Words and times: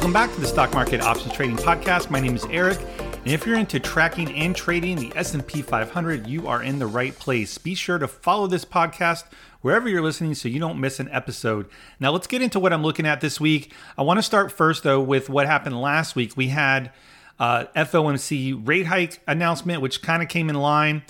Welcome 0.00 0.14
back 0.14 0.32
to 0.32 0.40
the 0.40 0.46
Stock 0.46 0.72
Market 0.72 1.02
Options 1.02 1.34
Trading 1.34 1.58
Podcast. 1.58 2.08
My 2.08 2.20
name 2.20 2.34
is 2.34 2.46
Eric, 2.46 2.80
and 3.00 3.26
if 3.26 3.46
you're 3.46 3.58
into 3.58 3.78
tracking 3.78 4.34
and 4.34 4.56
trading 4.56 4.96
the 4.96 5.12
S&P 5.14 5.60
500, 5.60 6.26
you 6.26 6.48
are 6.48 6.62
in 6.62 6.78
the 6.78 6.86
right 6.86 7.14
place. 7.18 7.58
Be 7.58 7.74
sure 7.74 7.98
to 7.98 8.08
follow 8.08 8.46
this 8.46 8.64
podcast 8.64 9.24
wherever 9.60 9.90
you're 9.90 10.00
listening 10.00 10.32
so 10.32 10.48
you 10.48 10.58
don't 10.58 10.80
miss 10.80 11.00
an 11.00 11.10
episode. 11.10 11.68
Now, 12.00 12.12
let's 12.12 12.26
get 12.26 12.40
into 12.40 12.58
what 12.58 12.72
I'm 12.72 12.82
looking 12.82 13.04
at 13.04 13.20
this 13.20 13.38
week. 13.38 13.74
I 13.98 14.02
want 14.02 14.16
to 14.16 14.22
start 14.22 14.50
first 14.50 14.84
though 14.84 15.02
with 15.02 15.28
what 15.28 15.46
happened 15.46 15.78
last 15.78 16.16
week. 16.16 16.34
We 16.34 16.48
had 16.48 16.92
uh, 17.38 17.66
FOMC 17.76 18.66
rate 18.66 18.86
hike 18.86 19.20
announcement, 19.26 19.82
which 19.82 20.00
kind 20.00 20.22
of 20.22 20.30
came 20.30 20.48
in 20.48 20.56
line. 20.56 21.02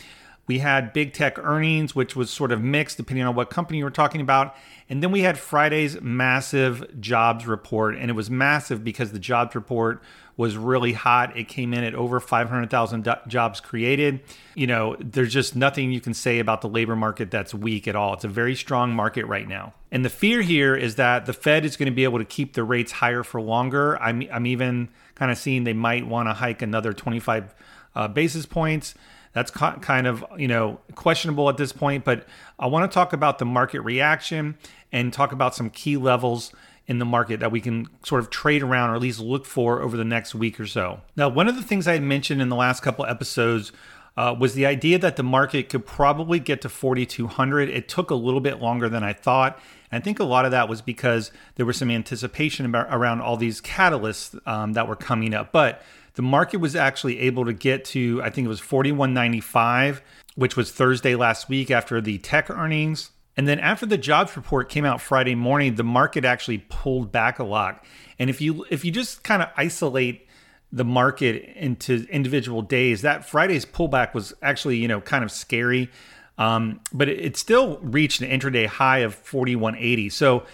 We 0.51 0.59
had 0.59 0.93
big 0.93 1.13
tech 1.13 1.39
earnings, 1.39 1.95
which 1.95 2.17
was 2.17 2.29
sort 2.29 2.51
of 2.51 2.61
mixed 2.61 2.97
depending 2.97 3.25
on 3.25 3.37
what 3.37 3.51
company 3.51 3.85
we're 3.85 3.91
talking 3.91 4.21
about. 4.21 4.57
And 4.89 5.01
then 5.01 5.13
we 5.13 5.21
had 5.21 5.39
Friday's 5.39 6.01
massive 6.01 7.01
jobs 7.01 7.47
report, 7.47 7.95
and 7.95 8.11
it 8.11 8.15
was 8.15 8.29
massive 8.29 8.83
because 8.83 9.13
the 9.13 9.21
jobs 9.21 9.55
report 9.55 10.03
was 10.37 10.57
really 10.57 10.93
hot. 10.93 11.37
It 11.37 11.47
came 11.47 11.73
in 11.73 11.85
at 11.85 11.95
over 11.95 12.19
500,000 12.19 13.05
do- 13.05 13.13
jobs 13.29 13.61
created. 13.61 14.23
You 14.57 14.67
know, 14.67 14.97
there's 14.99 15.33
just 15.33 15.55
nothing 15.55 15.93
you 15.93 16.01
can 16.01 16.15
say 16.15 16.41
about 16.41 16.63
the 16.63 16.69
labor 16.69 16.97
market 16.97 17.31
that's 17.31 17.55
weak 17.55 17.87
at 17.87 17.95
all. 17.95 18.15
It's 18.15 18.25
a 18.25 18.29
very 18.29 18.57
strong 18.57 18.91
market 18.91 19.27
right 19.27 19.47
now. 19.47 19.75
And 19.93 20.05
the 20.05 20.11
fear 20.11 20.43
here 20.43 20.75
is 20.75 20.97
that 20.97 21.27
the 21.27 21.33
Fed 21.33 21.65
is 21.65 21.77
going 21.77 21.87
to 21.87 21.95
be 21.95 22.03
able 22.03 22.19
to 22.19 22.25
keep 22.25 22.55
the 22.55 22.65
rates 22.65 22.91
higher 22.91 23.23
for 23.23 23.41
longer. 23.41 23.97
I'm, 24.03 24.25
I'm 24.33 24.47
even 24.47 24.89
kind 25.15 25.31
of 25.31 25.39
seeing 25.39 25.63
they 25.63 25.75
might 25.75 26.09
want 26.09 26.29
to 26.29 26.33
hike 26.33 26.61
another 26.61 26.93
25 26.93 27.55
uh, 27.95 28.09
basis 28.09 28.47
points. 28.47 28.97
That's 29.33 29.51
kind 29.51 30.07
of 30.07 30.25
you 30.37 30.49
know 30.49 30.81
questionable 30.95 31.49
at 31.49 31.57
this 31.57 31.73
point, 31.73 32.05
but 32.05 32.27
I 32.59 32.67
want 32.67 32.91
to 32.91 32.95
talk 32.95 33.13
about 33.13 33.39
the 33.39 33.45
market 33.45 33.81
reaction 33.83 34.57
and 34.93 35.13
talk 35.13 35.33
about 35.33 35.55
some 35.55 35.71
key 35.71 35.97
levels 35.97 36.53
in 36.87 36.99
the 36.99 37.05
market 37.05 37.39
that 37.39 37.53
we 37.53 37.61
can 37.61 37.87
sort 38.03 38.21
of 38.21 38.31
trade 38.31 38.63
around 38.63 38.91
or 38.91 38.97
at 38.97 39.01
least 39.01 39.21
look 39.21 39.47
for 39.47 39.81
over 39.81 39.97
the 39.97 40.05
next 40.05 40.35
week 40.35 40.59
or 40.59 40.67
so. 40.67 41.01
Now, 41.15 41.29
one 41.29 41.47
of 41.47 41.55
the 41.55 41.63
things 41.63 41.87
I 41.87 41.93
had 41.93 42.03
mentioned 42.03 42.43
in 42.43 42.49
the 42.49 42.57
last 42.57 42.83
couple 42.83 43.07
episodes 43.07 43.71
uh, 44.17 44.35
was 44.37 44.55
the 44.55 44.67
idea 44.67 44.99
that 44.99 45.15
the 45.15 45.23
market 45.23 45.69
could 45.69 45.87
probably 45.87 46.41
get 46.41 46.61
to 46.63 46.69
4,200. 46.69 47.69
It 47.69 47.89
took 47.89 48.11
a 48.11 48.17
little 48.17 48.41
bit 48.41 48.61
longer 48.61 48.89
than 48.89 49.05
I 49.05 49.13
thought. 49.13 49.59
And 49.93 50.03
I 50.03 50.05
think 50.05 50.19
a 50.19 50.25
lot 50.25 50.45
of 50.45 50.51
that 50.51 50.69
was 50.69 50.83
because 50.83 51.31
there 51.55 51.65
was 51.65 51.77
some 51.77 51.91
anticipation 51.91 52.67
about, 52.67 52.89
around 52.91 53.21
all 53.21 53.37
these 53.37 53.61
catalysts 53.61 54.39
um, 54.47 54.73
that 54.73 54.89
were 54.89 54.97
coming 54.97 55.33
up. 55.33 55.53
But 55.53 55.83
the 56.15 56.23
market 56.23 56.59
was 56.59 56.75
actually 56.77 57.21
able 57.21 57.45
to 57.45 57.53
get 57.53 57.85
to, 57.87 58.21
I 58.23 58.31
think 58.31 58.47
it 58.47 58.49
was 58.49 58.61
41.95, 58.61 60.01
which 60.35 60.57
was 60.57 60.73
Thursday 60.73 61.15
last 61.15 61.49
week 61.49 61.71
after 61.71 62.01
the 62.01 62.19
tech 62.19 62.51
earnings. 62.51 63.11
And 63.37 63.47
then 63.47 63.59
after 63.61 63.87
the 63.87 63.99
jobs 63.99 64.37
report 64.37 64.69
came 64.69 64.85
out 64.85 65.01
Friday 65.01 65.35
morning, 65.35 65.77
the 65.77 65.85
market 65.85 66.25
actually 66.25 66.59
pulled 66.69 67.13
back 67.13 67.39
a 67.39 67.45
lot. 67.45 67.85
And 68.19 68.29
if 68.29 68.41
you 68.41 68.67
if 68.71 68.85
you 68.85 68.91
just 68.91 69.23
kind 69.23 69.41
of 69.41 69.49
isolate 69.57 70.27
the 70.73 70.85
market 70.85 71.57
into 71.57 72.07
individual 72.11 72.61
days, 72.61 73.03
that 73.03 73.25
Friday's 73.25 73.65
pullback 73.65 74.15
was 74.15 74.35
actually 74.43 74.77
you 74.77 74.89
know 74.89 75.01
kind 75.01 75.25
of 75.25 75.31
scary, 75.31 75.91
um, 76.39 76.81
but 76.93 77.09
it, 77.09 77.21
it 77.21 77.37
still 77.37 77.79
reached 77.79 78.21
an 78.21 78.29
intraday 78.29 78.67
high 78.67 78.99
of 78.99 79.15
4180. 79.15 80.11
So 80.11 80.45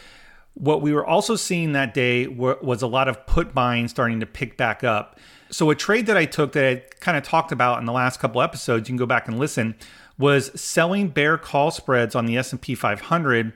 what 0.54 0.80
we 0.80 0.92
were 0.92 1.04
also 1.04 1.36
seeing 1.36 1.72
that 1.72 1.92
day 1.92 2.26
was 2.28 2.82
a 2.82 2.86
lot 2.86 3.08
of 3.08 3.26
put 3.26 3.52
buying 3.52 3.88
starting 3.88 4.20
to 4.20 4.26
pick 4.26 4.56
back 4.56 4.84
up. 4.84 5.18
So 5.50 5.70
a 5.70 5.74
trade 5.74 6.06
that 6.06 6.16
I 6.16 6.24
took 6.24 6.52
that 6.52 6.64
I 6.64 6.82
kind 7.00 7.16
of 7.16 7.22
talked 7.22 7.52
about 7.52 7.78
in 7.78 7.84
the 7.84 7.92
last 7.92 8.20
couple 8.20 8.42
episodes, 8.42 8.88
you 8.88 8.92
can 8.92 8.96
go 8.96 9.06
back 9.06 9.28
and 9.28 9.38
listen, 9.38 9.74
was 10.18 10.58
selling 10.60 11.08
bear 11.08 11.38
call 11.38 11.70
spreads 11.70 12.14
on 12.14 12.26
the 12.26 12.36
S&P 12.36 12.74
500 12.74 13.52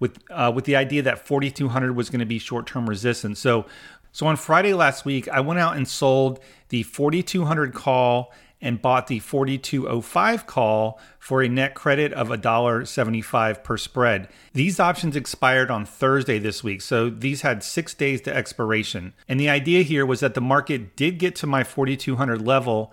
with 0.00 0.18
uh, 0.30 0.50
with 0.54 0.64
the 0.64 0.76
idea 0.76 1.02
that 1.02 1.26
4200 1.26 1.94
was 1.94 2.10
going 2.10 2.20
to 2.20 2.26
be 2.26 2.38
short-term 2.38 2.88
resistance. 2.88 3.38
So 3.38 3.66
so 4.12 4.26
on 4.26 4.36
Friday 4.36 4.74
last 4.74 5.04
week, 5.04 5.28
I 5.28 5.40
went 5.40 5.58
out 5.58 5.76
and 5.76 5.88
sold 5.88 6.38
the 6.68 6.84
4200 6.84 7.74
call 7.74 8.32
and 8.60 8.80
bought 8.80 9.08
the 9.08 9.18
4205 9.18 10.46
call 10.46 10.98
for 11.18 11.42
a 11.42 11.48
net 11.48 11.74
credit 11.74 12.12
of 12.12 12.28
$1.75 12.28 13.62
per 13.62 13.76
spread. 13.76 14.28
These 14.52 14.80
options 14.80 15.16
expired 15.16 15.70
on 15.70 15.84
Thursday 15.84 16.38
this 16.38 16.64
week, 16.64 16.80
so 16.80 17.10
these 17.10 17.42
had 17.42 17.62
six 17.62 17.92
days 17.94 18.20
to 18.22 18.34
expiration. 18.34 19.12
And 19.28 19.38
the 19.38 19.50
idea 19.50 19.82
here 19.82 20.06
was 20.06 20.20
that 20.20 20.34
the 20.34 20.40
market 20.40 20.96
did 20.96 21.18
get 21.18 21.34
to 21.36 21.46
my 21.46 21.62
4200 21.62 22.40
level 22.40 22.92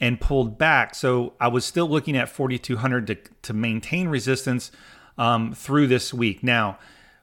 and 0.00 0.20
pulled 0.20 0.58
back. 0.58 0.94
So 0.94 1.32
I 1.40 1.48
was 1.48 1.64
still 1.64 1.88
looking 1.88 2.16
at 2.16 2.28
4200 2.28 3.06
to, 3.06 3.16
to 3.42 3.52
maintain 3.54 4.08
resistance 4.08 4.70
um, 5.16 5.54
through 5.54 5.86
this 5.86 6.12
week. 6.12 6.42
Now, 6.42 6.78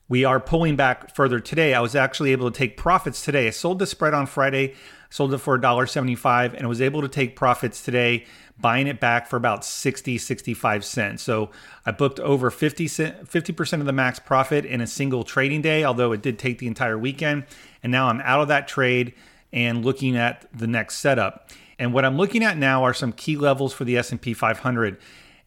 we 0.10 0.26
are 0.26 0.40
pulling 0.40 0.76
back 0.76 1.16
further 1.16 1.40
today. 1.40 1.74
I 1.74 1.80
was 1.80 1.96
actually 1.96 2.32
able 2.32 2.52
to 2.52 2.58
take 2.58 2.78
profits 2.78 3.24
today. 3.24 3.48
I 3.48 3.52
sold 3.52 3.80
the 3.80 3.86
spread 3.86 4.14
on 4.14 4.26
Friday 4.26 4.76
sold 5.14 5.32
it 5.32 5.38
for 5.38 5.60
$1.75 5.60 6.56
and 6.58 6.68
was 6.68 6.82
able 6.82 7.00
to 7.00 7.08
take 7.08 7.36
profits 7.36 7.84
today 7.84 8.26
buying 8.60 8.88
it 8.88 9.00
back 9.00 9.28
for 9.28 9.38
about 9.38 9.64
60 9.64 10.18
65 10.18 10.84
cents. 10.84 11.22
So 11.22 11.52
i 11.86 11.92
booked 11.92 12.20
over 12.20 12.50
50 12.50 12.88
50% 12.88 13.80
of 13.80 13.86
the 13.86 13.94
max 13.94 14.18
profit 14.18 14.66
in 14.66 14.82
a 14.82 14.88
single 14.88 15.24
trading 15.24 15.62
day 15.62 15.84
although 15.84 16.14
it 16.14 16.24
did 16.24 16.40
take 16.40 16.58
the 16.58 16.66
entire 16.66 16.98
weekend. 16.98 17.46
And 17.84 17.92
now 17.92 18.08
i'm 18.08 18.22
out 18.22 18.42
of 18.42 18.48
that 18.48 18.68
trade 18.68 19.14
and 19.52 19.86
looking 19.86 20.18
at 20.18 20.48
the 20.52 20.66
next 20.66 20.96
setup. 20.96 21.52
And 21.78 21.94
what 21.94 22.06
i'm 22.06 22.18
looking 22.18 22.44
at 22.44 22.58
now 22.58 22.84
are 22.84 22.94
some 22.94 23.12
key 23.12 23.38
levels 23.38 23.72
for 23.72 23.84
the 23.84 23.98
s&p 23.98 24.34
500 24.34 24.98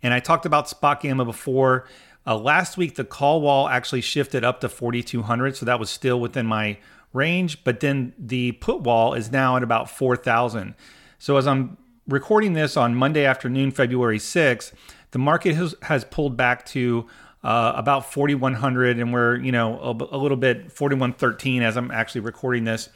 and 0.00 0.14
i 0.14 0.20
talked 0.20 0.46
about 0.46 0.68
SpotGamma 0.68 1.24
before. 1.24 1.88
Uh, 2.24 2.36
last 2.36 2.76
week 2.76 2.94
the 2.94 3.04
call 3.04 3.40
wall 3.40 3.68
actually 3.68 4.00
shifted 4.00 4.44
up 4.44 4.60
to 4.60 4.68
4200 4.68 5.56
so 5.56 5.66
that 5.66 5.80
was 5.80 5.90
still 5.90 6.20
within 6.20 6.46
my 6.46 6.78
range, 7.16 7.64
but 7.64 7.80
then 7.80 8.12
the 8.18 8.52
put 8.52 8.82
wall 8.82 9.14
is 9.14 9.32
now 9.32 9.56
at 9.56 9.62
about 9.62 9.90
4,000. 9.90 10.74
So 11.18 11.36
as 11.36 11.46
I'm 11.46 11.76
recording 12.06 12.52
this 12.52 12.76
on 12.76 12.94
Monday 12.94 13.24
afternoon, 13.24 13.72
February 13.72 14.18
6th, 14.18 14.72
the 15.10 15.18
market 15.18 15.56
has, 15.56 15.74
has 15.82 16.04
pulled 16.04 16.36
back 16.36 16.66
to 16.66 17.06
uh, 17.42 17.72
about 17.76 18.12
4,100, 18.12 18.98
and 18.98 19.12
we're 19.12 19.36
you 19.36 19.52
know 19.52 19.78
a, 19.78 20.16
a 20.16 20.18
little 20.18 20.36
bit 20.36 20.72
4,113 20.72 21.62
as 21.62 21.76
I'm 21.76 21.90
actually 21.90 22.22
recording 22.22 22.64
this. 22.64 22.88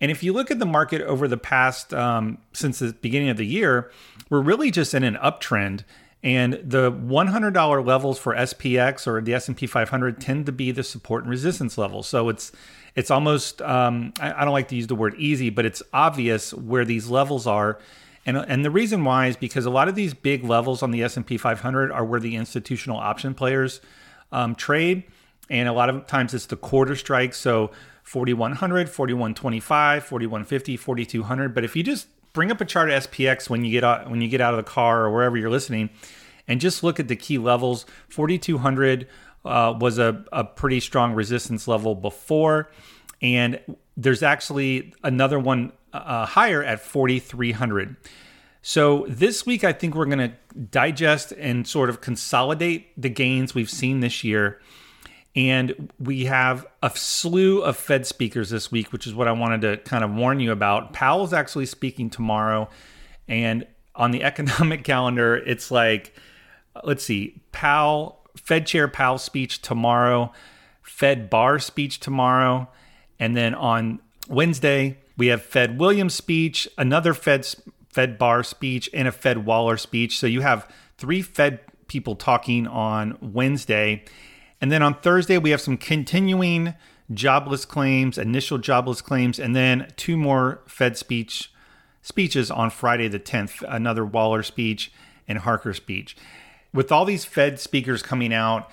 And 0.00 0.10
if 0.10 0.22
you 0.22 0.32
look 0.32 0.50
at 0.50 0.58
the 0.58 0.66
market 0.66 1.00
over 1.02 1.26
the 1.26 1.38
past 1.38 1.92
um, 1.92 2.38
since 2.52 2.78
the 2.78 2.92
beginning 2.92 3.30
of 3.30 3.36
the 3.36 3.46
year, 3.46 3.90
we're 4.30 4.42
really 4.42 4.70
just 4.70 4.94
in 4.94 5.02
an 5.04 5.16
uptrend. 5.16 5.84
And 6.22 6.54
the 6.54 6.90
$100 6.90 7.86
levels 7.86 8.18
for 8.18 8.34
SPX 8.34 9.06
or 9.06 9.20
the 9.20 9.34
S&P 9.34 9.66
500 9.66 10.20
tend 10.20 10.46
to 10.46 10.52
be 10.52 10.72
the 10.72 10.82
support 10.82 11.22
and 11.22 11.30
resistance 11.30 11.78
levels. 11.78 12.08
So 12.08 12.28
it's 12.28 12.52
it's 12.96 13.10
almost 13.12 13.62
um, 13.62 14.12
I, 14.18 14.42
I 14.42 14.44
don't 14.44 14.52
like 14.52 14.68
to 14.68 14.76
use 14.76 14.88
the 14.88 14.96
word 14.96 15.14
easy, 15.16 15.50
but 15.50 15.64
it's 15.64 15.82
obvious 15.92 16.52
where 16.52 16.84
these 16.84 17.08
levels 17.08 17.46
are. 17.46 17.78
And, 18.26 18.36
and 18.36 18.64
the 18.64 18.70
reason 18.70 19.04
why 19.04 19.28
is 19.28 19.36
because 19.36 19.64
a 19.64 19.70
lot 19.70 19.88
of 19.88 19.94
these 19.94 20.12
big 20.12 20.42
levels 20.42 20.82
on 20.82 20.90
the 20.90 21.02
S&P 21.04 21.38
500 21.38 21.92
are 21.92 22.04
where 22.04 22.18
the 22.18 22.34
institutional 22.34 22.98
option 22.98 23.34
players 23.34 23.80
um, 24.32 24.56
trade. 24.56 25.04
And 25.48 25.68
a 25.68 25.72
lot 25.72 25.88
of 25.88 26.06
times 26.06 26.34
it's 26.34 26.46
the 26.46 26.56
quarter 26.56 26.96
strike. 26.96 27.34
So 27.34 27.70
4100, 28.02 28.88
4125, 28.88 30.04
4150, 30.04 30.76
4200. 30.76 31.54
But 31.54 31.64
if 31.64 31.76
you 31.76 31.82
just 31.82 32.08
bring 32.32 32.50
up 32.50 32.60
a 32.60 32.64
chart 32.64 32.90
of 32.90 33.04
SPX 33.04 33.48
when 33.48 33.64
you 33.64 33.70
get 33.70 33.84
out, 33.84 34.10
when 34.10 34.20
you 34.20 34.28
get 34.28 34.40
out 34.40 34.54
of 34.54 34.58
the 34.58 34.70
car 34.70 35.04
or 35.04 35.10
wherever 35.10 35.36
you're 35.36 35.50
listening 35.50 35.90
and 36.46 36.60
just 36.60 36.82
look 36.82 36.98
at 36.98 37.08
the 37.08 37.16
key 37.16 37.38
levels, 37.38 37.86
4200 38.08 39.06
uh, 39.44 39.74
was 39.78 39.98
a, 39.98 40.24
a 40.32 40.44
pretty 40.44 40.80
strong 40.80 41.14
resistance 41.14 41.68
level 41.68 41.94
before. 41.94 42.70
And 43.20 43.60
there's 43.96 44.22
actually 44.22 44.94
another 45.02 45.38
one 45.38 45.72
uh, 45.92 46.26
higher 46.26 46.62
at 46.62 46.80
4,300. 46.80 47.96
So 48.62 49.06
this 49.08 49.46
week, 49.46 49.64
I 49.64 49.72
think 49.72 49.94
we're 49.94 50.06
going 50.06 50.18
to 50.18 50.32
digest 50.58 51.32
and 51.32 51.66
sort 51.66 51.90
of 51.90 52.00
consolidate 52.00 53.00
the 53.00 53.08
gains 53.08 53.54
we've 53.54 53.70
seen 53.70 54.00
this 54.00 54.24
year. 54.24 54.60
And 55.36 55.92
we 56.00 56.24
have 56.24 56.66
a 56.82 56.90
slew 56.90 57.62
of 57.62 57.76
Fed 57.76 58.06
speakers 58.06 58.50
this 58.50 58.72
week, 58.72 58.92
which 58.92 59.06
is 59.06 59.14
what 59.14 59.28
I 59.28 59.32
wanted 59.32 59.60
to 59.62 59.76
kind 59.78 60.02
of 60.02 60.10
warn 60.10 60.40
you 60.40 60.52
about. 60.52 60.92
Powell's 60.92 61.32
actually 61.32 61.66
speaking 61.66 62.10
tomorrow. 62.10 62.68
And 63.28 63.66
on 63.94 64.10
the 64.10 64.24
economic 64.24 64.84
calendar, 64.84 65.36
it's 65.36 65.70
like, 65.70 66.14
let's 66.82 67.04
see, 67.04 67.40
Powell 67.52 68.18
Fed 68.38 68.66
Chair 68.66 68.88
Powell 68.88 69.18
speech 69.18 69.60
tomorrow, 69.60 70.32
Fed 70.82 71.28
Barr 71.28 71.58
speech 71.58 72.00
tomorrow, 72.00 72.68
and 73.18 73.36
then 73.36 73.54
on 73.54 74.00
Wednesday 74.28 74.98
we 75.16 75.28
have 75.28 75.42
Fed 75.42 75.78
Williams 75.78 76.14
speech, 76.14 76.68
another 76.78 77.14
Fed 77.14 77.46
Fed 77.88 78.18
Barr 78.18 78.42
speech, 78.42 78.88
and 78.94 79.08
a 79.08 79.12
Fed 79.12 79.44
Waller 79.44 79.76
speech. 79.76 80.18
So 80.18 80.26
you 80.26 80.40
have 80.40 80.70
three 80.96 81.22
Fed 81.22 81.60
people 81.88 82.14
talking 82.14 82.66
on 82.66 83.18
Wednesday, 83.20 84.04
and 84.60 84.70
then 84.72 84.82
on 84.82 84.94
Thursday 84.94 85.38
we 85.38 85.50
have 85.50 85.60
some 85.60 85.76
continuing 85.76 86.74
jobless 87.12 87.64
claims, 87.64 88.18
initial 88.18 88.58
jobless 88.58 89.00
claims, 89.00 89.38
and 89.38 89.56
then 89.56 89.92
two 89.96 90.16
more 90.16 90.60
Fed 90.66 90.96
speech 90.96 91.52
speeches 92.02 92.50
on 92.50 92.70
Friday 92.70 93.08
the 93.08 93.18
10th, 93.18 93.62
another 93.68 94.04
Waller 94.04 94.42
speech 94.42 94.92
and 95.26 95.38
Harker 95.38 95.74
speech 95.74 96.16
with 96.72 96.92
all 96.92 97.04
these 97.04 97.24
Fed 97.24 97.58
speakers 97.58 98.02
coming 98.02 98.32
out, 98.32 98.70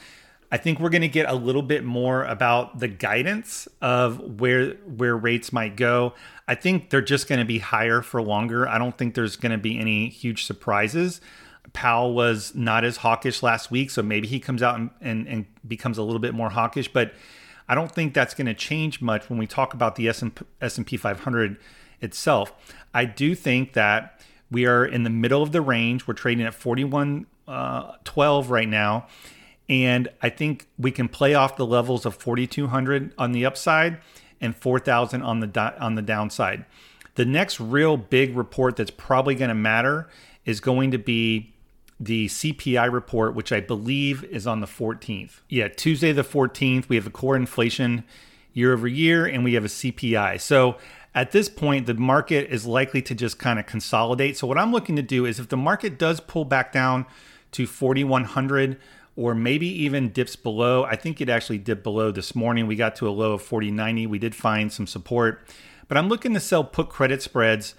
I 0.52 0.58
think 0.58 0.80
we're 0.80 0.90
going 0.90 1.02
to 1.02 1.08
get 1.08 1.28
a 1.28 1.34
little 1.34 1.62
bit 1.62 1.84
more 1.84 2.24
about 2.24 2.80
the 2.80 2.88
guidance 2.88 3.68
of 3.82 4.40
where 4.40 4.74
where 4.86 5.18
rates 5.18 5.52
might 5.52 5.76
go. 5.76 6.14
I 6.48 6.56
think 6.56 6.90
they're 6.90 7.02
just 7.02 7.28
going 7.28 7.40
to 7.40 7.46
be 7.46 7.60
higher 7.60 8.02
for 8.02 8.22
longer. 8.22 8.68
I 8.68 8.78
don't 8.78 8.98
think 8.98 9.16
there's 9.16 9.36
going 9.36 9.52
to 9.52 9.58
be 9.58 9.80
any 9.80 10.10
huge 10.10 10.46
surprises. 10.46 11.20
Powell 11.74 12.14
was 12.14 12.54
not 12.56 12.84
as 12.84 12.98
hawkish 12.98 13.44
last 13.44 13.72
week, 13.72 13.90
so 13.92 14.02
maybe 14.02 14.28
he 14.28 14.40
comes 14.40 14.62
out 14.62 14.76
and, 14.76 14.90
and, 15.02 15.28
and 15.28 15.46
becomes 15.68 15.98
a 15.98 16.04
little 16.04 16.20
bit 16.20 16.34
more 16.34 16.50
hawkish. 16.50 16.88
But 16.92 17.14
I 17.68 17.76
don't 17.76 17.92
think 17.92 18.14
that's 18.14 18.34
going 18.34 18.48
to 18.48 18.54
change 18.54 19.02
much 19.02 19.30
when 19.30 19.40
we 19.40 19.48
talk 19.48 19.74
about 19.74 19.96
the 19.96 20.08
S&P 20.08 20.98
500 20.98 21.58
itself. 22.02 22.54
I 22.94 23.06
do 23.06 23.36
think 23.36 23.74
that 23.74 24.22
we 24.52 24.66
are 24.66 24.86
in 24.86 25.04
the 25.04 25.10
middle 25.10 25.42
of 25.42 25.52
the 25.52 25.62
range. 25.62 26.08
We're 26.08 26.14
trading 26.14 26.46
at 26.46 26.54
41 26.54 27.26
uh, 27.48 27.94
12 28.04 28.52
right 28.52 28.70
now. 28.70 29.08
And 29.68 30.08
I 30.22 30.30
think 30.30 30.68
we 30.78 30.92
can 30.92 31.08
play 31.08 31.34
off 31.34 31.58
the 31.58 31.66
levels 31.66 32.06
of 32.06 32.16
4,200 32.16 33.14
on 33.18 33.32
the 33.32 33.46
upside 33.46 33.98
and 34.40 34.56
4,000 34.56 35.22
on 35.24 35.40
the 35.40 35.76
on 35.80 35.96
the 35.96 36.02
downside. 36.02 36.66
The 37.16 37.26
next 37.26 37.60
real 37.60 37.98
big 37.98 38.38
report 38.38 38.76
that's 38.76 38.92
probably 38.92 39.36
going 39.36 39.50
to 39.50 39.56
matter 39.56 40.08
is 40.46 40.60
going 40.60 40.92
to 40.92 41.00
be 41.00 41.55
the 42.00 42.28
CPI 42.28 42.92
report, 42.92 43.36
which 43.36 43.52
I 43.52 43.62
believe 43.62 44.24
is 44.26 44.46
on 44.46 44.60
the 44.60 44.68
14th. 44.68 45.40
Yeah, 45.50 45.68
Tuesday 45.68 46.12
the 46.12 46.24
14th. 46.24 46.90
We 46.90 46.96
have 46.98 47.08
a 47.08 47.12
core 47.12 47.36
inflation 47.36 48.04
year 48.54 48.74
over 48.74 48.88
year, 48.88 49.26
and 49.26 49.44
we 49.44 49.54
have 49.54 49.66
a 49.66 49.70
CPI. 49.70 50.40
So 50.42 50.78
at 51.14 51.32
this 51.32 51.48
point, 51.48 51.86
the 51.86 51.94
market 51.94 52.50
is 52.50 52.66
likely 52.66 53.02
to 53.04 53.16
just 53.16 53.40
kind 53.40 53.60
of 53.60 53.66
consolidate. 53.66 54.38
So 54.38 54.48
what 54.48 54.58
I'm 54.58 54.72
looking 54.72 54.96
to 54.98 55.02
do 55.02 55.26
is 55.26 55.40
if 55.40 55.48
the 55.48 55.58
market 55.58 55.98
does 55.98 56.20
pull 56.20 56.46
back 56.46 56.72
down 56.72 57.06
to 57.52 57.66
4,100 57.66 58.78
or 59.16 59.34
maybe 59.34 59.68
even 59.68 60.10
dips 60.10 60.36
below. 60.36 60.84
I 60.84 60.96
think 60.96 61.22
it 61.22 61.30
actually 61.30 61.58
dipped 61.58 61.84
below 61.84 62.12
this 62.12 62.36
morning. 62.36 62.68
We 62.68 62.76
got 62.76 62.96
to 62.98 63.08
a 63.08 63.12
low 63.12 63.34
of 63.34 63.42
40.90. 63.42 64.08
We 64.08 64.20
did 64.20 64.36
find 64.36 64.72
some 64.72 64.88
support, 64.88 65.48
but 65.88 65.98
I'm 65.98 66.10
looking 66.10 66.34
to 66.34 66.40
sell 66.40 66.64
put 66.64 66.90
credit 66.90 67.22
spreads 67.22 67.76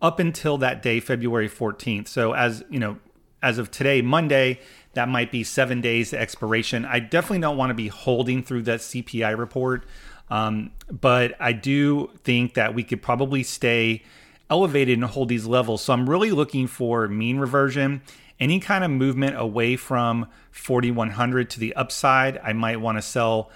up 0.00 0.18
until 0.18 0.56
that 0.58 0.82
day, 0.82 1.00
February 1.00 1.48
14th. 1.48 2.08
So 2.08 2.32
as 2.32 2.64
you 2.70 2.78
know, 2.78 2.98
as 3.42 3.58
of 3.58 3.70
today, 3.70 4.02
Monday, 4.02 4.60
that 4.94 5.08
might 5.08 5.30
be 5.30 5.44
seven 5.44 5.80
days 5.80 6.12
expiration. 6.12 6.84
I 6.84 6.98
definitely 6.98 7.40
don't 7.40 7.56
want 7.56 7.70
to 7.70 7.74
be 7.74 7.88
holding 7.88 8.42
through 8.42 8.62
that 8.62 8.80
CPI 8.80 9.36
report, 9.36 9.86
um, 10.30 10.72
but 10.90 11.34
I 11.40 11.52
do 11.52 12.10
think 12.24 12.54
that 12.54 12.74
we 12.74 12.82
could 12.82 13.02
probably 13.02 13.42
stay 13.42 14.02
elevated 14.50 14.98
and 14.98 15.04
hold 15.04 15.28
these 15.28 15.46
levels. 15.46 15.82
So 15.82 15.92
I'm 15.92 16.08
really 16.08 16.30
looking 16.30 16.66
for 16.66 17.06
mean 17.08 17.38
reversion 17.38 18.02
any 18.40 18.60
kind 18.60 18.84
of 18.84 18.90
movement 18.90 19.36
away 19.38 19.76
from 19.76 20.28
4100 20.52 21.50
to 21.50 21.60
the 21.60 21.74
upside, 21.74 22.38
I 22.38 22.52
might 22.52 22.80
want 22.80 22.98
to 22.98 23.02
sell 23.02 23.50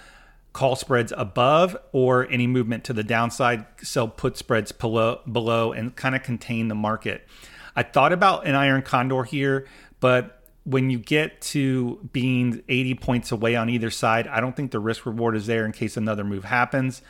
call 0.52 0.76
spreads 0.76 1.12
above 1.16 1.76
or 1.92 2.28
any 2.28 2.46
movement 2.46 2.84
to 2.84 2.92
the 2.92 3.02
downside, 3.02 3.64
sell 3.82 4.08
put 4.08 4.36
spreads 4.36 4.70
below, 4.70 5.20
below 5.30 5.72
and 5.72 5.94
kind 5.96 6.14
of 6.14 6.22
contain 6.22 6.68
the 6.68 6.74
market. 6.74 7.26
I 7.74 7.82
thought 7.82 8.12
about 8.12 8.46
an 8.46 8.54
iron 8.54 8.82
condor 8.82 9.24
here, 9.24 9.66
but 10.00 10.42
when 10.64 10.90
you 10.90 10.98
get 10.98 11.40
to 11.40 12.08
being 12.12 12.62
80 12.68 12.94
points 12.94 13.32
away 13.32 13.56
on 13.56 13.68
either 13.68 13.90
side, 13.90 14.28
I 14.28 14.40
don't 14.40 14.54
think 14.54 14.70
the 14.70 14.78
risk 14.78 15.06
reward 15.06 15.36
is 15.36 15.46
there 15.46 15.64
in 15.64 15.72
case 15.72 15.96
another 15.96 16.24
move 16.24 16.44
happens. 16.44 17.02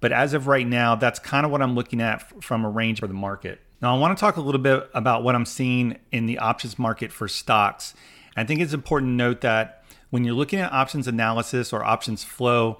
But 0.00 0.12
as 0.12 0.34
of 0.34 0.46
right 0.46 0.66
now, 0.66 0.94
that's 0.94 1.18
kind 1.18 1.44
of 1.44 1.50
what 1.50 1.62
I'm 1.62 1.74
looking 1.74 2.00
at 2.00 2.44
from 2.44 2.64
a 2.64 2.70
range 2.70 3.00
for 3.00 3.06
the 3.06 3.14
market. 3.14 3.60
Now, 3.80 3.94
I 3.94 3.98
want 3.98 4.16
to 4.16 4.20
talk 4.20 4.36
a 4.36 4.40
little 4.40 4.60
bit 4.60 4.88
about 4.94 5.22
what 5.22 5.34
I'm 5.34 5.46
seeing 5.46 5.98
in 6.12 6.26
the 6.26 6.38
options 6.38 6.78
market 6.78 7.12
for 7.12 7.28
stocks. 7.28 7.94
I 8.36 8.44
think 8.44 8.60
it's 8.60 8.72
important 8.72 9.10
to 9.12 9.16
note 9.16 9.40
that 9.40 9.84
when 10.10 10.24
you're 10.24 10.34
looking 10.34 10.60
at 10.60 10.72
options 10.72 11.08
analysis 11.08 11.72
or 11.72 11.84
options 11.84 12.24
flow, 12.24 12.78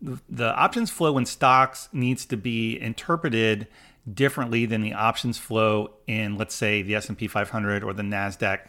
the 0.00 0.54
options 0.54 0.90
flow 0.90 1.18
in 1.18 1.26
stocks 1.26 1.88
needs 1.92 2.24
to 2.26 2.36
be 2.36 2.80
interpreted 2.80 3.66
differently 4.14 4.66
than 4.66 4.80
the 4.80 4.92
options 4.92 5.38
flow 5.38 5.90
in 6.06 6.36
let's 6.36 6.54
say 6.54 6.82
the 6.82 6.94
S&P 6.94 7.26
500 7.26 7.82
or 7.84 7.92
the 7.92 8.02
Nasdaq. 8.02 8.60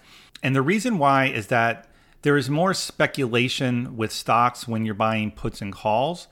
And 0.42 0.56
the 0.56 0.62
reason 0.62 0.98
why 0.98 1.26
is 1.26 1.48
that 1.48 1.88
there 2.22 2.38
is 2.38 2.50
more 2.50 2.74
speculation 2.74 3.96
with 3.96 4.12
stocks 4.12 4.68
when 4.68 4.86
you're 4.86 4.96
buying 4.96 5.32
puts 5.32 5.62
and 5.62 5.72
calls. 5.72 6.28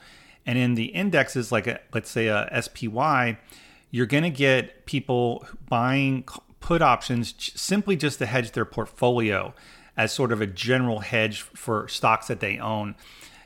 And 0.45 0.57
in 0.57 0.75
the 0.75 0.85
indexes 0.85 1.51
like 1.51 1.67
a, 1.67 1.79
let's 1.93 2.09
say 2.09 2.27
a 2.27 2.61
SPY, 2.61 3.37
you're 3.91 4.05
going 4.05 4.23
to 4.23 4.29
get 4.29 4.85
people 4.85 5.45
buying 5.69 6.25
put 6.59 6.81
options 6.81 7.33
simply 7.55 7.95
just 7.95 8.19
to 8.19 8.25
hedge 8.25 8.51
their 8.51 8.65
portfolio 8.65 9.53
as 9.95 10.11
sort 10.11 10.31
of 10.31 10.41
a 10.41 10.47
general 10.47 10.99
hedge 10.99 11.41
for 11.41 11.87
stocks 11.87 12.27
that 12.27 12.39
they 12.39 12.59
own. 12.59 12.95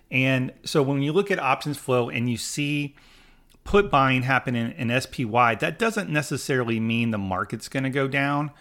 And 0.09 0.51
so 0.63 0.81
when 0.83 1.01
you 1.01 1.13
look 1.13 1.31
at 1.31 1.39
options 1.39 1.77
flow 1.77 2.09
and 2.09 2.29
you 2.29 2.37
see 2.37 2.95
put 3.63 3.91
buying 3.91 4.23
happen 4.23 4.55
in, 4.55 4.71
in 4.73 5.01
SPY, 5.01 5.55
that 5.55 5.77
doesn't 5.77 6.09
necessarily 6.09 6.79
mean 6.79 7.11
the 7.11 7.17
market's 7.17 7.67
going 7.67 7.83
to 7.83 7.89
go 7.89 8.07
down 8.07 8.51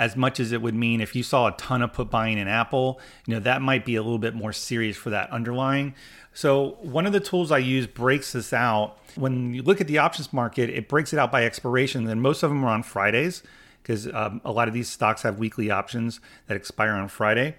as 0.00 0.16
much 0.16 0.40
as 0.40 0.50
it 0.50 0.62
would 0.62 0.74
mean 0.74 1.00
if 1.02 1.14
you 1.14 1.22
saw 1.22 1.48
a 1.48 1.52
ton 1.52 1.82
of 1.82 1.92
put 1.92 2.10
buying 2.10 2.38
in 2.38 2.48
Apple, 2.48 2.98
you 3.26 3.34
know, 3.34 3.40
that 3.40 3.60
might 3.60 3.84
be 3.84 3.96
a 3.96 4.02
little 4.02 4.18
bit 4.18 4.34
more 4.34 4.50
serious 4.50 4.96
for 4.96 5.10
that 5.10 5.30
underlying. 5.30 5.94
So 6.32 6.78
one 6.80 7.04
of 7.04 7.12
the 7.12 7.20
tools 7.20 7.52
I 7.52 7.58
use 7.58 7.86
breaks 7.86 8.32
this 8.32 8.54
out. 8.54 8.96
When 9.14 9.52
you 9.52 9.62
look 9.62 9.78
at 9.78 9.88
the 9.88 9.98
options 9.98 10.32
market, 10.32 10.70
it 10.70 10.88
breaks 10.88 11.12
it 11.12 11.18
out 11.18 11.30
by 11.30 11.44
expiration, 11.44 12.08
and 12.08 12.22
most 12.22 12.42
of 12.42 12.48
them 12.48 12.64
are 12.64 12.70
on 12.70 12.82
Fridays 12.82 13.42
because 13.82 14.06
um, 14.14 14.40
a 14.42 14.52
lot 14.52 14.68
of 14.68 14.74
these 14.74 14.88
stocks 14.88 15.20
have 15.20 15.38
weekly 15.38 15.70
options 15.70 16.18
that 16.46 16.56
expire 16.56 16.92
on 16.92 17.08
Friday. 17.08 17.56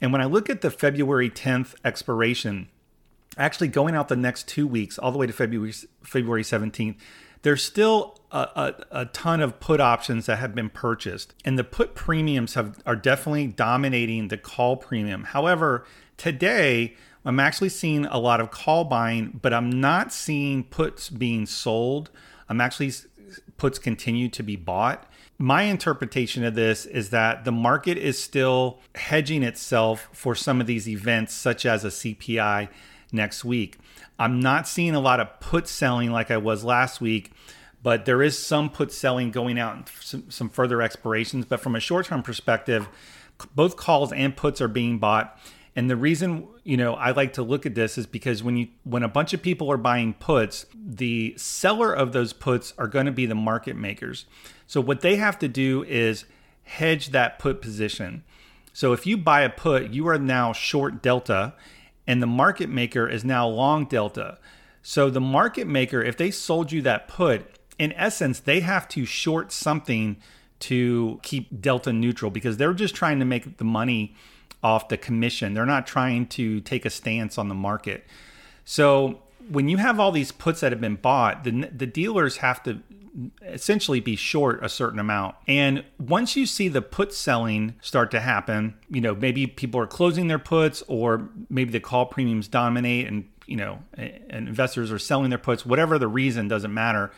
And 0.00 0.10
when 0.10 0.20
I 0.20 0.24
look 0.24 0.50
at 0.50 0.62
the 0.62 0.70
February 0.72 1.30
10th 1.30 1.74
expiration, 1.84 2.68
actually 3.36 3.68
going 3.68 3.94
out 3.94 4.08
the 4.08 4.16
next 4.16 4.48
two 4.48 4.66
weeks, 4.66 4.98
all 4.98 5.12
the 5.12 5.18
way 5.18 5.26
to 5.26 5.32
February 5.32 5.72
February 6.02 6.42
17th, 6.42 6.96
there's 7.42 7.62
still 7.62 8.18
a, 8.32 8.38
a, 8.38 8.74
a, 8.90 9.04
ton 9.06 9.40
of 9.40 9.60
put 9.60 9.78
options 9.78 10.26
that 10.26 10.38
have 10.38 10.54
been 10.54 10.70
purchased, 10.70 11.34
and 11.44 11.58
the 11.58 11.64
put 11.64 11.94
premiums 11.94 12.54
have 12.54 12.78
are 12.86 12.96
definitely 12.96 13.46
dominating 13.46 14.28
the 14.28 14.38
call 14.38 14.76
premium. 14.76 15.24
However, 15.24 15.84
today 16.16 16.96
I'm 17.24 17.38
actually 17.40 17.68
seeing 17.68 18.06
a 18.06 18.18
lot 18.18 18.40
of 18.40 18.50
call 18.50 18.84
buying, 18.84 19.38
but 19.42 19.52
I'm 19.52 19.70
not 19.70 20.12
seeing 20.12 20.64
puts 20.64 21.10
being 21.10 21.46
sold. 21.46 22.10
I'm 22.48 22.60
actually 22.60 22.92
puts 23.56 23.78
continue 23.78 24.28
to 24.30 24.42
be 24.42 24.56
bought. 24.56 25.10
My 25.36 25.62
interpretation 25.62 26.44
of 26.44 26.54
this 26.54 26.86
is 26.86 27.10
that 27.10 27.44
the 27.44 27.52
market 27.52 27.98
is 27.98 28.22
still 28.22 28.80
hedging 28.94 29.42
itself 29.42 30.08
for 30.12 30.34
some 30.34 30.60
of 30.60 30.66
these 30.66 30.88
events, 30.88 31.34
such 31.34 31.66
as 31.66 31.84
a 31.84 31.88
CPI 31.88 32.68
next 33.14 33.44
week. 33.44 33.78
I'm 34.18 34.40
not 34.40 34.68
seeing 34.68 34.94
a 34.94 35.00
lot 35.00 35.20
of 35.20 35.40
put 35.40 35.68
selling 35.68 36.12
like 36.12 36.30
I 36.30 36.36
was 36.36 36.64
last 36.64 37.00
week, 37.00 37.32
but 37.82 38.04
there 38.04 38.22
is 38.22 38.38
some 38.38 38.70
put 38.70 38.92
selling 38.92 39.30
going 39.30 39.58
out 39.58 39.90
some, 40.00 40.30
some 40.30 40.48
further 40.48 40.82
expirations. 40.82 41.46
But 41.46 41.60
from 41.60 41.74
a 41.74 41.80
short 41.80 42.06
term 42.06 42.22
perspective, 42.22 42.88
both 43.54 43.76
calls 43.76 44.12
and 44.12 44.36
puts 44.36 44.60
are 44.60 44.68
being 44.68 44.98
bought. 44.98 45.38
And 45.76 45.90
the 45.90 45.96
reason, 45.96 46.46
you 46.62 46.76
know, 46.76 46.94
I 46.94 47.10
like 47.10 47.32
to 47.32 47.42
look 47.42 47.66
at 47.66 47.74
this 47.74 47.98
is 47.98 48.06
because 48.06 48.42
when 48.42 48.56
you 48.56 48.68
when 48.84 49.02
a 49.02 49.08
bunch 49.08 49.32
of 49.32 49.42
people 49.42 49.70
are 49.72 49.76
buying 49.76 50.14
puts, 50.14 50.66
the 50.74 51.34
seller 51.36 51.92
of 51.92 52.12
those 52.12 52.32
puts 52.32 52.72
are 52.78 52.86
going 52.86 53.06
to 53.06 53.12
be 53.12 53.26
the 53.26 53.34
market 53.34 53.76
makers. 53.76 54.26
So 54.66 54.80
what 54.80 55.00
they 55.00 55.16
have 55.16 55.38
to 55.40 55.48
do 55.48 55.82
is 55.84 56.26
hedge 56.62 57.08
that 57.10 57.38
put 57.38 57.60
position. 57.60 58.22
So 58.72 58.92
if 58.92 59.06
you 59.06 59.16
buy 59.16 59.42
a 59.42 59.50
put, 59.50 59.90
you 59.90 60.06
are 60.08 60.18
now 60.18 60.52
short 60.52 61.02
delta 61.02 61.54
and 62.06 62.22
the 62.22 62.26
market 62.26 62.68
maker 62.68 63.08
is 63.08 63.24
now 63.24 63.46
long 63.46 63.86
delta. 63.86 64.38
So 64.82 65.10
the 65.10 65.20
market 65.20 65.66
maker 65.66 66.02
if 66.02 66.16
they 66.16 66.30
sold 66.30 66.72
you 66.72 66.82
that 66.82 67.08
put, 67.08 67.46
in 67.78 67.92
essence, 67.92 68.40
they 68.40 68.60
have 68.60 68.88
to 68.88 69.04
short 69.04 69.52
something 69.52 70.16
to 70.60 71.20
keep 71.22 71.60
delta 71.60 71.92
neutral 71.92 72.30
because 72.30 72.56
they're 72.56 72.74
just 72.74 72.94
trying 72.94 73.18
to 73.18 73.24
make 73.24 73.56
the 73.58 73.64
money 73.64 74.14
off 74.62 74.88
the 74.88 74.96
commission. 74.96 75.54
They're 75.54 75.66
not 75.66 75.86
trying 75.86 76.26
to 76.28 76.60
take 76.60 76.84
a 76.84 76.90
stance 76.90 77.36
on 77.36 77.48
the 77.48 77.54
market. 77.54 78.04
So 78.64 79.20
when 79.50 79.68
you 79.68 79.76
have 79.76 80.00
all 80.00 80.10
these 80.10 80.32
puts 80.32 80.60
that 80.60 80.72
have 80.72 80.80
been 80.80 80.96
bought, 80.96 81.44
the, 81.44 81.68
the 81.74 81.86
dealers 81.86 82.38
have 82.38 82.62
to 82.62 82.80
essentially 83.42 84.00
be 84.00 84.16
short 84.16 84.64
a 84.64 84.68
certain 84.68 84.98
amount. 84.98 85.36
And 85.46 85.84
once 85.98 86.36
you 86.36 86.46
see 86.46 86.68
the 86.68 86.82
put 86.82 87.12
selling 87.14 87.74
start 87.80 88.10
to 88.12 88.20
happen, 88.20 88.74
you 88.88 89.00
know, 89.00 89.14
maybe 89.14 89.46
people 89.46 89.80
are 89.80 89.86
closing 89.86 90.28
their 90.28 90.38
puts 90.38 90.82
or 90.88 91.28
maybe 91.48 91.70
the 91.70 91.80
call 91.80 92.06
premiums 92.06 92.48
dominate 92.48 93.06
and, 93.06 93.28
you 93.46 93.56
know, 93.56 93.80
and 93.96 94.48
investors 94.48 94.90
are 94.90 94.98
selling 94.98 95.30
their 95.30 95.38
puts, 95.38 95.64
whatever 95.64 95.98
the 95.98 96.08
reason 96.08 96.48
doesn't 96.48 96.74
matter. 96.74 97.12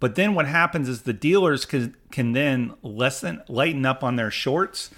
But 0.00 0.14
then 0.14 0.34
what 0.34 0.46
happens 0.46 0.88
is 0.88 1.02
the 1.02 1.12
dealers 1.12 1.64
can, 1.64 1.96
can 2.10 2.32
then 2.32 2.74
lessen, 2.82 3.42
lighten 3.48 3.86
up 3.86 4.04
on 4.04 4.16
their 4.16 4.30
shorts 4.30 4.90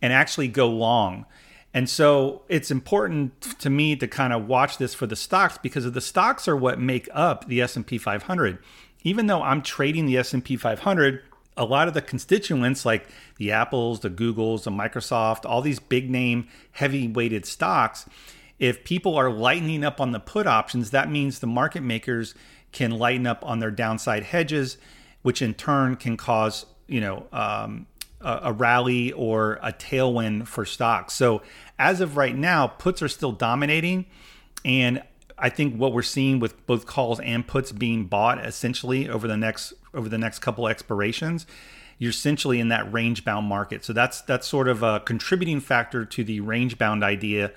and 0.00 0.12
actually 0.12 0.48
go 0.48 0.68
long. 0.68 1.26
And 1.74 1.88
so 1.88 2.42
it's 2.48 2.70
important 2.70 3.40
to 3.60 3.70
me 3.70 3.96
to 3.96 4.06
kind 4.06 4.32
of 4.32 4.46
watch 4.46 4.78
this 4.78 4.94
for 4.94 5.06
the 5.06 5.16
stocks 5.16 5.58
because 5.58 5.90
the 5.90 6.00
stocks 6.00 6.46
are 6.46 6.56
what 6.56 6.78
make 6.78 7.08
up 7.12 7.46
the 7.48 7.62
S&P 7.62 7.96
500. 7.98 8.58
Even 9.04 9.26
though 9.26 9.42
I'm 9.42 9.62
trading 9.62 10.06
the 10.06 10.18
S&P 10.18 10.56
500, 10.56 11.22
a 11.56 11.64
lot 11.64 11.88
of 11.88 11.94
the 11.94 12.02
constituents 12.02 12.86
like 12.86 13.08
the 13.36 13.52
Apples, 13.52 14.00
the 14.00 14.10
Googles, 14.10 14.64
the 14.64 14.70
Microsoft, 14.70 15.44
all 15.44 15.60
these 15.60 15.78
big 15.78 16.10
name 16.10 16.48
heavy 16.72 17.08
weighted 17.08 17.44
stocks, 17.44 18.06
if 18.58 18.84
people 18.84 19.16
are 19.16 19.30
lightening 19.30 19.84
up 19.84 20.00
on 20.00 20.12
the 20.12 20.20
put 20.20 20.46
options, 20.46 20.90
that 20.90 21.10
means 21.10 21.38
the 21.38 21.46
market 21.46 21.82
makers 21.82 22.34
can 22.70 22.92
lighten 22.92 23.26
up 23.26 23.44
on 23.44 23.58
their 23.58 23.70
downside 23.70 24.22
hedges, 24.22 24.78
which 25.22 25.42
in 25.42 25.54
turn 25.54 25.96
can 25.96 26.16
cause 26.16 26.66
you 26.86 27.00
know 27.00 27.26
um, 27.32 27.86
a, 28.20 28.40
a 28.44 28.52
rally 28.52 29.12
or 29.12 29.58
a 29.62 29.72
tailwind 29.72 30.46
for 30.46 30.64
stocks. 30.64 31.14
So 31.14 31.42
as 31.78 32.00
of 32.00 32.16
right 32.16 32.36
now, 32.36 32.66
puts 32.66 33.02
are 33.02 33.08
still 33.08 33.32
dominating, 33.32 34.06
and 34.64 35.02
I 35.42 35.48
think 35.48 35.76
what 35.76 35.92
we're 35.92 36.02
seeing 36.02 36.38
with 36.38 36.64
both 36.66 36.86
calls 36.86 37.18
and 37.18 37.44
puts 37.44 37.72
being 37.72 38.04
bought 38.04 38.46
essentially 38.46 39.08
over 39.08 39.26
the 39.26 39.36
next 39.36 39.74
over 39.92 40.08
the 40.08 40.16
next 40.16 40.38
couple 40.38 40.68
expirations, 40.68 41.46
you're 41.98 42.10
essentially 42.10 42.60
in 42.60 42.68
that 42.68 42.90
range 42.92 43.24
bound 43.24 43.48
market. 43.48 43.84
So 43.84 43.92
that's 43.92 44.20
that's 44.22 44.46
sort 44.46 44.68
of 44.68 44.84
a 44.84 45.00
contributing 45.00 45.58
factor 45.58 46.04
to 46.04 46.22
the 46.22 46.40
range 46.40 46.78
bound 46.78 47.02
idea. 47.02 47.50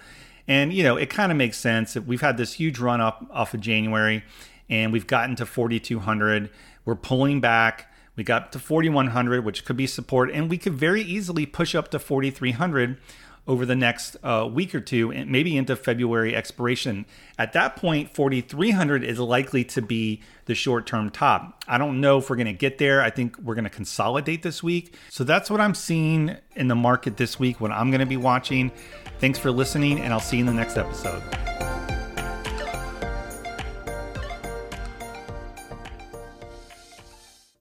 And 0.48 0.74
you 0.74 0.82
know, 0.82 0.98
it 0.98 1.12
kind 1.12 1.32
of 1.32 1.38
makes 1.38 1.60
sense. 1.60 1.96
We've 1.96 2.22
had 2.22 2.38
this 2.38 2.54
huge 2.54 2.80
run 2.80 3.02
up 3.02 3.24
off 3.32 3.54
of 3.54 3.62
January 3.62 4.24
and 4.68 4.92
we've 4.92 5.06
gotten 5.08 5.36
to 5.36 5.46
4200. 5.46 6.50
We're 6.86 6.96
pulling 6.96 7.40
back. 7.40 7.92
We 8.16 8.24
got 8.24 8.52
to 8.54 8.60
4100, 8.60 9.44
which 9.44 9.66
could 9.66 9.76
be 9.76 9.88
support, 9.88 10.32
and 10.32 10.50
we 10.50 10.58
could 10.58 10.74
very 10.74 11.02
easily 11.02 11.46
push 11.46 11.76
up 11.76 11.92
to 11.92 12.00
4300 12.00 12.98
over 13.48 13.66
the 13.66 13.76
next 13.76 14.18
uh, 14.24 14.50
week 14.52 14.74
or 14.74 14.80
two, 14.80 15.12
and 15.12 15.30
maybe 15.30 15.56
into 15.56 15.76
February 15.76 16.36
expiration. 16.36 17.06
At 17.38 17.54
that 17.54 17.76
point, 17.76 18.14
4,300 18.14 19.04
is 19.04 19.20
likely 19.20 19.64
to 19.66 19.82
be 19.82 20.22
the 20.46 20.56
short 20.56 20.88
term 20.88 21.10
top. 21.10 21.64
I 21.68 21.78
don't 21.78 22.02
know 22.02 22.18
if 22.18 22.30
we're 22.30 22.36
going 22.38 22.48
to 22.48 22.54
get 22.54 22.78
there. 22.78 23.02
I 23.02 23.10
think 23.10 23.38
we're 23.40 23.56
going 23.56 23.66
to 23.66 23.70
consolidate 23.70 24.42
this 24.44 24.64
week. 24.64 24.96
So 25.10 25.24
that's 25.24 25.50
what 25.50 25.62
I'm 25.62 25.76
seeing 25.76 26.38
in 26.56 26.68
the 26.68 26.76
market 26.76 27.18
this 27.18 27.40
week, 27.40 27.62
what 27.62 27.72
I'm 27.72 27.92
going 27.92 28.00
to 28.00 28.06
be 28.06 28.18
watching. 28.18 28.72
Thanks 29.20 29.40
for 29.40 29.52
listening, 29.52 30.00
and 30.00 30.12
I'll 30.14 30.20
see 30.20 30.38
you 30.38 30.42
in 30.42 30.48
the 30.48 30.54
next 30.54 30.78
episode. 30.78 31.22